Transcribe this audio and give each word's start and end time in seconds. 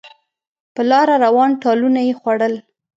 په 0.73 0.81
لاره 0.89 1.15
روان 1.25 1.51
ټالونه 1.61 1.99
یې 2.07 2.13
خوړل 2.19 2.53